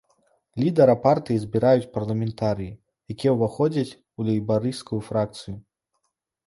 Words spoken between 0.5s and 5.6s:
Лідара партыі абіраюць парламентарыі, якія ўваходзяць у лейбарысцкую фракцыю.